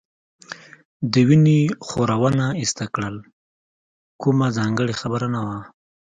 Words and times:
د 1.11 1.13
وینې 1.27 1.61
خورونه 1.87 2.45
ایسته 2.61 2.85
کړل، 2.93 3.15
کومه 4.21 4.47
ځانګړې 4.57 4.93
خبره 5.01 5.27
نه 5.35 5.41
وه. 5.47 5.59